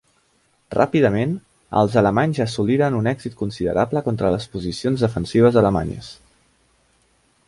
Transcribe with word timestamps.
Ràpidament, 0.75 1.33
els 1.81 1.97
alemanys 2.01 2.39
assoliren 2.45 2.97
un 3.01 3.11
èxit 3.13 3.37
considerable 3.43 4.03
contra 4.09 4.31
les 4.37 4.47
posicions 4.55 5.05
defensives 5.07 5.61
alemanyes. 5.63 6.11